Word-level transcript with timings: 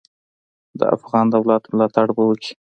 د 0.79 0.81
افغان 0.95 1.25
دولت 1.35 1.63
ملاتړ 1.73 2.07
به 2.15 2.23
وکي. 2.29 2.53